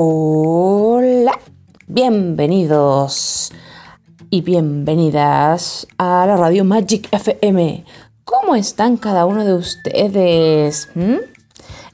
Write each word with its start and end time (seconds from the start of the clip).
Hola, 0.00 1.40
bienvenidos 1.88 3.50
y 4.30 4.42
bienvenidas 4.42 5.88
a 5.98 6.24
la 6.24 6.36
Radio 6.36 6.64
Magic 6.64 7.08
FM. 7.10 7.84
¿Cómo 8.22 8.54
están 8.54 8.96
cada 8.96 9.26
uno 9.26 9.44
de 9.44 9.54
ustedes? 9.54 10.88
¿Mm? 10.94 11.16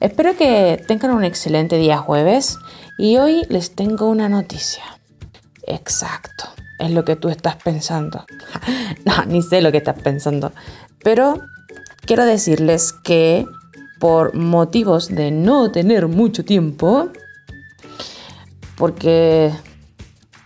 Espero 0.01 0.37
que 0.37 0.83
tengan 0.87 1.15
un 1.15 1.23
excelente 1.23 1.79
día 1.79 1.97
jueves 1.97 2.59
y 2.99 3.17
hoy 3.17 3.41
les 3.49 3.73
tengo 3.73 4.07
una 4.07 4.29
noticia. 4.29 4.83
Exacto, 5.65 6.43
es 6.77 6.91
lo 6.91 7.05
que 7.05 7.15
tú 7.15 7.29
estás 7.29 7.55
pensando. 7.55 8.23
no, 9.03 9.25
ni 9.25 9.41
sé 9.41 9.63
lo 9.63 9.71
que 9.71 9.79
estás 9.79 9.99
pensando, 9.99 10.51
pero 11.03 11.41
quiero 12.05 12.23
decirles 12.23 12.93
que 12.93 13.47
por 13.97 14.35
motivos 14.35 15.07
de 15.07 15.31
no 15.31 15.71
tener 15.71 16.07
mucho 16.07 16.45
tiempo, 16.45 17.09
porque 18.77 19.51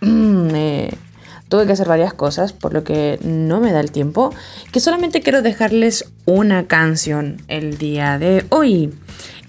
tuve 0.00 1.66
que 1.66 1.72
hacer 1.72 1.88
varias 1.88 2.14
cosas, 2.14 2.52
por 2.52 2.72
lo 2.72 2.84
que 2.84 3.18
no 3.22 3.60
me 3.60 3.72
da 3.72 3.80
el 3.80 3.90
tiempo, 3.90 4.34
que 4.72 4.80
solamente 4.80 5.20
quiero 5.20 5.42
dejarles 5.42 6.12
una 6.24 6.66
canción 6.66 7.42
el 7.48 7.76
día 7.76 8.18
de 8.18 8.46
hoy. 8.50 8.94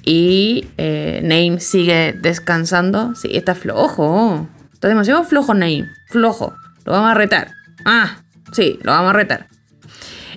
Y 0.03 0.67
eh, 0.77 1.20
Name 1.23 1.59
sigue 1.59 2.13
descansando. 2.13 3.13
Sí, 3.16 3.30
está 3.34 3.53
flojo. 3.53 4.48
Está 4.73 4.88
demasiado 4.88 5.23
flojo 5.23 5.53
Name. 5.53 5.88
Flojo. 6.08 6.53
Lo 6.86 6.91
vamos 6.94 7.11
a 7.11 7.13
retar. 7.13 7.52
Ah, 7.86 8.23
sí, 8.52 8.80
lo 8.81 8.91
vamos 8.91 9.11
a 9.11 9.13
retar. 9.13 9.48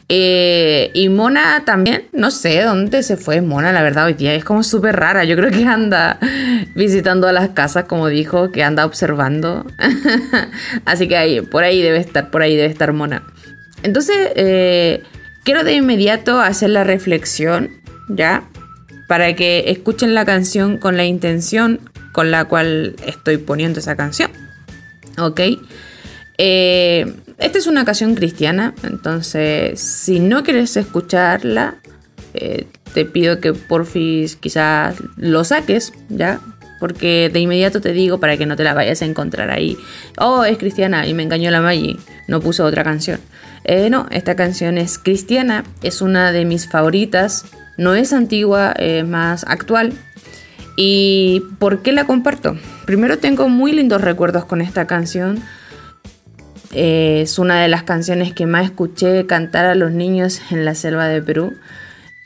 Eh, 0.08 0.90
y 0.92 1.08
Mona 1.08 1.64
también, 1.64 2.04
no 2.12 2.30
sé 2.30 2.62
dónde 2.62 3.02
se 3.02 3.16
fue 3.16 3.40
Mona, 3.40 3.72
la 3.72 3.82
verdad, 3.82 4.04
hoy 4.04 4.14
día 4.14 4.34
es 4.34 4.44
como 4.44 4.62
súper 4.62 4.96
rara. 4.96 5.24
Yo 5.24 5.36
creo 5.36 5.50
que 5.50 5.64
anda 5.64 6.18
visitando 6.74 7.26
a 7.26 7.32
las 7.32 7.50
casas, 7.50 7.84
como 7.84 8.08
dijo, 8.08 8.50
que 8.52 8.62
anda 8.62 8.84
observando. 8.84 9.66
Así 10.84 11.08
que 11.08 11.16
ahí, 11.16 11.40
por 11.40 11.64
ahí 11.64 11.82
debe 11.82 11.98
estar, 11.98 12.30
por 12.30 12.42
ahí 12.42 12.56
debe 12.56 12.68
estar 12.68 12.92
Mona. 12.92 13.22
Entonces, 13.82 14.16
eh, 14.36 15.02
quiero 15.44 15.64
de 15.64 15.74
inmediato 15.74 16.40
hacer 16.40 16.70
la 16.70 16.84
reflexión, 16.84 17.70
¿ya? 18.08 18.44
Para 19.08 19.34
que 19.34 19.64
escuchen 19.68 20.14
la 20.14 20.24
canción 20.24 20.78
con 20.78 20.96
la 20.96 21.04
intención 21.04 21.80
con 22.12 22.30
la 22.30 22.44
cual 22.44 22.94
estoy 23.06 23.38
poniendo 23.38 23.80
esa 23.80 23.96
canción. 23.96 24.30
¿Ok? 25.18 25.40
Eh, 26.38 27.12
esta 27.38 27.58
es 27.58 27.66
una 27.66 27.84
canción 27.84 28.14
cristiana, 28.14 28.74
entonces 28.82 29.80
si 29.80 30.20
no 30.20 30.42
quieres 30.42 30.76
escucharla, 30.76 31.76
eh, 32.34 32.66
te 32.92 33.04
pido 33.04 33.40
que 33.40 33.52
porfis 33.52 34.36
quizás 34.36 34.96
lo 35.16 35.44
saques, 35.44 35.92
¿ya? 36.08 36.40
Porque 36.78 37.30
de 37.32 37.40
inmediato 37.40 37.80
te 37.80 37.92
digo 37.92 38.18
para 38.18 38.36
que 38.36 38.46
no 38.46 38.56
te 38.56 38.64
la 38.64 38.74
vayas 38.74 39.02
a 39.02 39.06
encontrar 39.06 39.50
ahí. 39.50 39.76
Oh, 40.18 40.44
es 40.44 40.58
cristiana 40.58 41.06
y 41.06 41.14
me 41.14 41.22
engañó 41.22 41.50
la 41.50 41.60
Maggie, 41.60 41.98
no 42.28 42.40
puso 42.40 42.64
otra 42.64 42.84
canción. 42.84 43.20
Eh, 43.64 43.90
no, 43.90 44.06
esta 44.10 44.36
canción 44.36 44.78
es 44.78 44.98
cristiana, 44.98 45.64
es 45.82 46.02
una 46.02 46.30
de 46.32 46.44
mis 46.44 46.68
favoritas, 46.68 47.46
no 47.76 47.94
es 47.94 48.12
antigua, 48.12 48.72
es 48.72 49.06
más 49.06 49.44
actual. 49.48 49.92
¿Y 50.76 51.42
por 51.58 51.82
qué 51.82 51.92
la 51.92 52.04
comparto? 52.04 52.56
Primero 52.84 53.18
tengo 53.18 53.48
muy 53.48 53.72
lindos 53.72 54.02
recuerdos 54.02 54.44
con 54.44 54.60
esta 54.60 54.86
canción 54.86 55.40
es 56.74 57.38
una 57.38 57.60
de 57.60 57.68
las 57.68 57.84
canciones 57.84 58.32
que 58.32 58.46
más 58.46 58.64
escuché 58.64 59.26
cantar 59.26 59.64
a 59.64 59.74
los 59.74 59.92
niños 59.92 60.40
en 60.50 60.64
la 60.64 60.74
selva 60.74 61.06
de 61.06 61.22
Perú. 61.22 61.54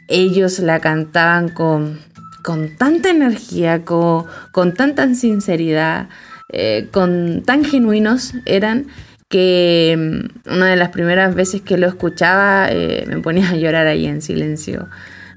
Ellos 0.08 0.58
la 0.58 0.80
cantaban 0.80 1.48
con, 1.50 2.00
con 2.42 2.76
tanta 2.76 3.10
energía, 3.10 3.84
con, 3.84 4.24
con 4.52 4.74
tanta 4.74 5.14
sinceridad, 5.14 6.08
eh, 6.50 6.88
con 6.90 7.42
tan 7.44 7.64
genuinos 7.64 8.32
eran 8.46 8.86
que 9.28 9.94
mm, 9.98 10.54
una 10.54 10.66
de 10.66 10.76
las 10.76 10.88
primeras 10.88 11.34
veces 11.34 11.60
que 11.60 11.76
lo 11.76 11.86
escuchaba 11.86 12.68
eh, 12.70 13.04
me 13.06 13.18
ponía 13.18 13.50
a 13.50 13.56
llorar 13.56 13.86
ahí 13.86 14.06
en 14.06 14.22
silencio 14.22 14.88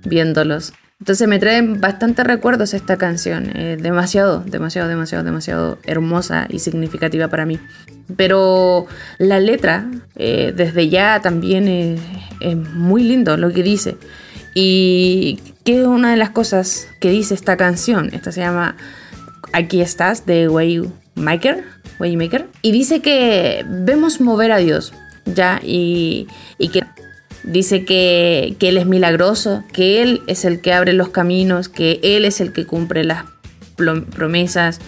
viéndolos. 0.06 0.74
Entonces 1.02 1.28
me 1.28 1.40
traen 1.40 1.82
bastantes 1.82 2.24
recuerdos 2.28 2.76
esta 2.76 2.96
canción, 2.96 3.52
demasiado, 3.82 4.44
demasiado, 4.46 4.88
demasiado, 4.88 5.24
demasiado 5.24 5.80
hermosa 5.84 6.46
y 6.48 6.60
significativa 6.60 7.28
para 7.28 7.48
mí. 7.48 7.60
Pero 8.16 8.86
la 9.18 9.40
letra, 9.40 9.90
eh, 10.16 10.54
desde 10.56 10.90
ya 10.90 11.20
también 11.20 11.68
es, 11.68 12.56
muy 12.56 13.02
lindo 13.02 13.36
lo 13.36 13.52
que 13.52 13.64
dice. 13.64 13.98
Y 14.54 15.40
que 15.64 15.88
una 15.88 16.12
de 16.12 16.18
las 16.18 16.30
cosas 16.30 16.88
que 17.00 17.10
dice 17.10 17.34
esta 17.34 17.58
canción, 17.58 18.12
esta 18.14 18.32
se 18.32 18.42
llama 18.42 18.76
Aquí 19.54 19.82
estás, 19.82 20.28
de 20.28 20.50
Waymaker, 20.50 21.64
Waymaker, 22.00 22.46
y 22.62 22.74
dice 22.74 23.02
que 23.02 23.66
vemos 23.68 24.22
mover 24.22 24.52
a 24.52 24.58
Dios, 24.58 24.94
¿ya? 25.26 25.60
Y, 25.64 26.28
y 26.60 26.68
que 26.68 26.84
Dice 27.44 27.86
que, 27.86 28.56
Él 28.60 28.78
es 28.78 28.86
milagroso, 28.86 29.64
que 29.74 30.02
Él 30.02 30.22
es 30.28 30.46
el 30.46 30.62
que 30.62 30.74
abre 30.74 30.94
los 30.94 31.10
caminos, 31.10 31.70
que 31.70 32.00
Él 32.04 32.26
es 32.26 32.40
el 32.40 32.54
que 32.54 32.66
cumple 32.66 33.04
las 33.04 33.26
promesas. 34.16 34.80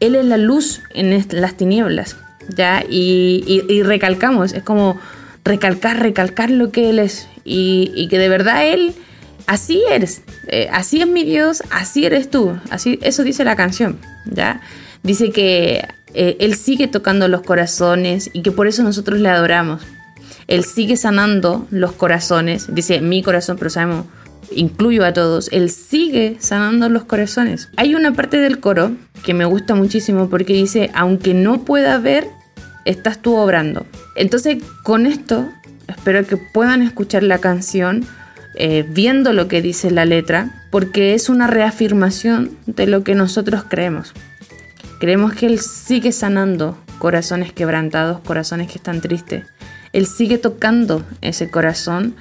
Él 0.00 0.16
es 0.16 0.24
la 0.24 0.36
luz 0.36 0.80
en 0.92 1.24
las 1.28 1.56
tinieblas, 1.56 2.16
¿ya? 2.56 2.84
Y, 2.88 3.82
recalcamos, 3.82 4.52
es 4.52 4.62
como 4.64 4.98
recalcar, 5.44 6.00
recalcar 6.00 6.50
lo 6.50 6.72
que 6.72 6.90
Él 6.90 6.98
es. 6.98 7.28
Y, 7.44 8.08
que 8.08 8.18
de 8.18 8.28
verdad 8.28 8.66
Él, 8.66 8.94
así 9.46 9.82
eres, 9.88 10.22
eh, 10.48 10.68
así 10.72 11.00
es 11.00 11.06
mi 11.06 11.22
Dios, 11.22 11.62
así 11.70 12.04
eres 12.04 12.28
tú. 12.28 12.58
Así, 12.70 12.98
eso 13.02 13.22
dice 13.22 13.44
la 13.44 13.54
canción, 13.54 14.00
¿ya? 14.26 14.60
Dice 15.04 15.30
que 15.30 15.86
eh, 16.12 16.36
Él 16.40 16.54
sigue 16.54 16.88
tocando 16.88 17.28
los 17.28 17.42
corazones 17.42 18.30
y 18.32 18.42
que 18.42 18.50
por 18.50 18.66
eso 18.66 18.82
nosotros 18.82 19.20
le 19.20 19.28
adoramos. 19.28 19.82
Él 20.46 20.64
sigue 20.64 20.96
sanando 20.96 21.66
los 21.70 21.92
corazones. 21.92 22.74
Dice 22.74 23.00
mi 23.00 23.22
corazón, 23.22 23.56
pero 23.58 23.70
sabemos, 23.70 24.06
incluyo 24.50 25.04
a 25.04 25.12
todos. 25.12 25.48
Él 25.52 25.70
sigue 25.70 26.36
sanando 26.40 26.88
los 26.88 27.04
corazones. 27.04 27.68
Hay 27.76 27.94
una 27.94 28.12
parte 28.12 28.38
del 28.38 28.60
coro 28.60 28.92
que 29.24 29.34
me 29.34 29.44
gusta 29.44 29.74
muchísimo 29.74 30.28
porque 30.28 30.52
dice, 30.52 30.90
aunque 30.94 31.34
no 31.34 31.64
pueda 31.64 31.98
ver, 31.98 32.28
estás 32.84 33.20
tú 33.20 33.36
obrando. 33.36 33.86
Entonces, 34.16 34.62
con 34.82 35.06
esto, 35.06 35.48
espero 35.88 36.26
que 36.26 36.36
puedan 36.36 36.82
escuchar 36.82 37.22
la 37.22 37.38
canción. 37.38 38.06
Eh, 38.56 38.84
viendo 38.88 39.32
lo 39.32 39.48
que 39.48 39.60
dice 39.62 39.90
la 39.90 40.04
letra, 40.04 40.64
porque 40.70 41.14
es 41.14 41.28
una 41.28 41.48
reafirmación 41.48 42.56
de 42.66 42.86
lo 42.86 43.02
que 43.02 43.16
nosotros 43.16 43.64
creemos. 43.68 44.12
Creemos 45.00 45.34
que 45.34 45.46
Él 45.46 45.58
sigue 45.58 46.12
sanando 46.12 46.78
corazones 46.98 47.52
quebrantados, 47.52 48.20
corazones 48.20 48.68
que 48.70 48.78
están 48.78 49.00
tristes. 49.00 49.44
Él 49.94 50.06
sigue 50.06 50.38
tocando 50.38 51.04
ese 51.22 51.48
corazón. 51.48 52.16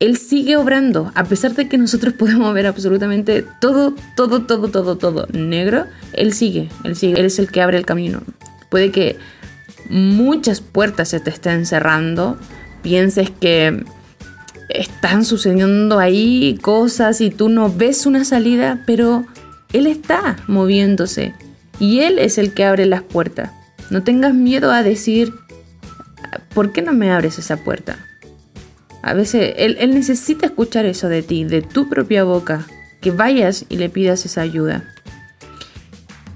Él 0.00 0.16
sigue 0.16 0.56
obrando, 0.56 1.12
a 1.14 1.24
pesar 1.24 1.54
de 1.54 1.68
que 1.68 1.76
nosotros 1.76 2.14
podemos 2.18 2.52
ver 2.54 2.66
absolutamente 2.66 3.44
todo, 3.60 3.94
todo, 4.16 4.42
todo, 4.42 4.68
todo, 4.68 4.96
todo 4.96 5.28
negro, 5.32 5.84
Él 6.14 6.32
sigue, 6.32 6.68
Él 6.82 6.96
sigue, 6.96 7.24
es 7.24 7.38
el 7.38 7.52
que 7.52 7.60
abre 7.60 7.76
el 7.76 7.86
camino. 7.86 8.22
Puede 8.70 8.90
que 8.90 9.18
muchas 9.90 10.60
puertas 10.60 11.10
se 11.10 11.20
te 11.20 11.30
estén 11.30 11.66
cerrando, 11.66 12.38
pienses 12.82 13.30
que 13.30 13.84
están 14.70 15.24
sucediendo 15.24 15.98
ahí 15.98 16.58
cosas 16.62 17.20
y 17.20 17.30
tú 17.30 17.48
no 17.48 17.72
ves 17.72 18.06
una 18.06 18.24
salida, 18.24 18.82
pero 18.86 19.26
Él 19.74 19.86
está 19.86 20.36
moviéndose 20.46 21.34
y 21.78 22.00
Él 22.00 22.18
es 22.18 22.38
el 22.38 22.54
que 22.54 22.64
abre 22.64 22.86
las 22.86 23.02
puertas. 23.02 23.50
No 23.90 24.02
tengas 24.02 24.34
miedo 24.34 24.70
a 24.70 24.82
decir, 24.82 25.32
¿por 26.58 26.72
qué 26.72 26.82
no 26.82 26.92
me 26.92 27.12
abres 27.12 27.38
esa 27.38 27.58
puerta? 27.58 27.98
A 29.00 29.14
veces 29.14 29.54
él, 29.58 29.76
necesita 29.94 30.46
escuchar 30.46 30.86
eso 30.86 31.08
de 31.08 31.22
ti, 31.22 31.44
de 31.44 31.62
tu 31.62 31.88
propia 31.88 32.24
boca, 32.24 32.66
que 33.00 33.12
vayas 33.12 33.64
y 33.68 33.76
le 33.76 33.88
pidas 33.88 34.26
esa 34.26 34.40
ayuda. 34.40 34.82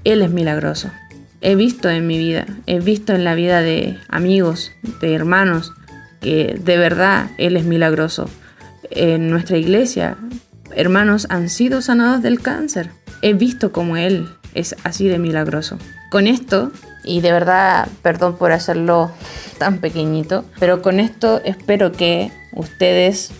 Él 0.05 0.21
es 0.21 0.31
milagroso. 0.31 0.89
He 1.41 1.55
visto 1.55 1.89
en 1.89 2.07
mi 2.07 2.17
vida, 2.17 2.45
he 2.67 2.79
visto 2.79 3.11
en 3.11 3.25
la 3.25 3.35
vida 3.35 3.59
de 3.59 3.97
amigos, 4.07 4.71
de 5.01 5.13
hermanos, 5.13 5.73
que 6.21 6.57
de 6.57 6.77
verdad 6.77 7.31
Él 7.37 7.57
es 7.57 7.65
milagroso. 7.65 8.29
En 8.91 9.29
nuestra 9.29 9.57
iglesia, 9.57 10.15
hermanos 10.73 11.27
han 11.31 11.49
sido 11.49 11.81
sanados 11.81 12.23
del 12.23 12.39
cáncer. 12.39 12.91
He 13.21 13.33
visto 13.33 13.73
como 13.73 13.97
Él 13.97 14.29
es 14.53 14.75
así 14.83 15.07
de 15.07 15.19
milagroso. 15.19 15.77
Con 16.09 16.27
esto, 16.27 16.71
y 17.03 17.21
de 17.21 17.31
verdad, 17.31 17.87
perdón 18.01 18.37
por 18.37 18.51
hacerlo 18.51 19.11
tan 19.57 19.79
pequeñito, 19.79 20.45
pero 20.59 20.81
con 20.81 20.99
esto 20.99 21.41
espero 21.43 21.91
que 21.91 22.31
ustedes 22.53 23.31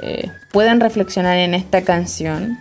eh, 0.00 0.30
puedan 0.52 0.80
reflexionar 0.80 1.36
en 1.38 1.54
esta 1.54 1.82
canción 1.82 2.58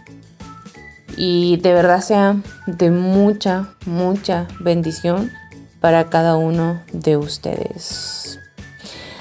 y 1.18 1.58
de 1.58 1.74
verdad 1.74 2.02
sea 2.02 2.38
de 2.68 2.92
mucha, 2.92 3.76
mucha 3.86 4.48
bendición 4.60 5.32
para 5.80 6.10
cada 6.10 6.38
uno 6.38 6.82
de 6.94 7.18
ustedes. 7.18 8.40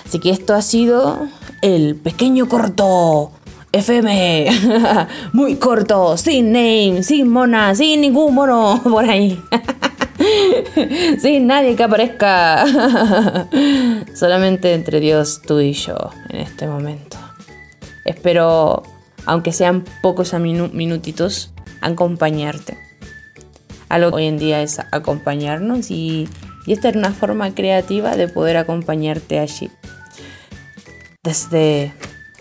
Así 0.04 0.18
que 0.18 0.30
esto 0.30 0.54
ha 0.54 0.62
sido 0.62 1.28
el 1.62 1.96
pequeño 1.96 2.48
corto 2.48 3.32
FM. 3.72 4.48
Muy 5.32 5.56
corto, 5.56 6.16
sin 6.16 6.52
name, 6.52 7.02
sin 7.02 7.28
mona, 7.28 7.74
sin 7.74 8.00
ningún 8.00 8.34
mono 8.34 8.80
por 8.84 9.08
ahí. 9.08 9.40
sin 11.20 11.46
nadie 11.46 11.76
que 11.76 11.84
aparezca. 11.84 12.64
Solamente 14.14 14.74
entre 14.74 15.00
Dios, 15.00 15.40
tú 15.46 15.60
y 15.60 15.72
yo 15.72 15.96
en 16.30 16.40
este 16.40 16.66
momento. 16.66 17.16
Espero, 18.04 18.82
aunque 19.26 19.52
sean 19.52 19.84
pocos 20.02 20.34
minutitos, 20.34 21.52
acompañarte. 21.80 22.76
Algo 23.88 24.16
hoy 24.16 24.26
en 24.26 24.38
día 24.38 24.62
es 24.62 24.78
acompañarnos 24.92 25.90
y, 25.90 26.28
y 26.66 26.72
esta 26.72 26.88
es 26.88 26.96
una 26.96 27.12
forma 27.12 27.54
creativa 27.54 28.16
de 28.16 28.28
poder 28.28 28.56
acompañarte 28.56 29.38
allí. 29.38 29.70
Desde 31.22 31.92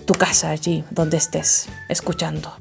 tu 0.09 0.15
casa 0.15 0.49
allí 0.49 0.83
donde 0.89 1.17
estés 1.17 1.67
escuchando. 1.87 2.51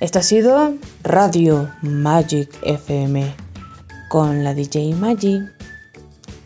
Esto 0.00 0.20
ha 0.20 0.22
sido 0.22 0.76
Radio 1.02 1.70
Magic 1.82 2.48
FM 2.62 3.34
con 4.08 4.44
la 4.44 4.54
DJ 4.54 4.94
Magic. 4.94 5.42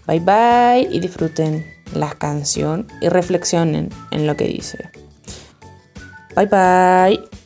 Bye 0.09 0.19
bye 0.19 0.89
y 0.91 0.99
disfruten 0.99 1.65
la 1.95 2.11
canción 2.15 2.89
y 3.01 3.11
reflexionen 3.11 3.91
en 4.11 4.27
lo 4.27 4.37
que 4.37 4.49
dice. 4.49 4.91
Bye 6.35 6.47
bye. 6.47 7.42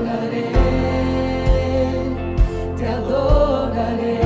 Te 0.00 0.06
adoraré, 0.08 0.44
te 2.78 2.86
adoraré. 2.88 4.20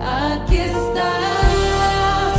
Aquí 0.00 0.56
estás 0.56 2.38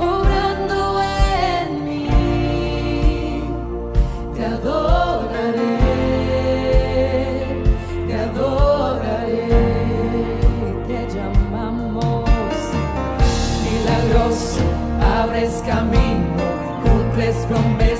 obrando 0.00 1.00
en 1.02 1.84
mí. 1.84 3.44
Te 4.34 4.44
adoraré, 4.44 5.78
te 8.08 8.14
adoraré. 8.18 9.46
Te 10.88 10.98
llamamos 11.14 12.24
y 13.64 13.72
abres 15.04 15.52
camino, 15.64 16.44
cumples 16.82 17.36
promesas 17.46 17.99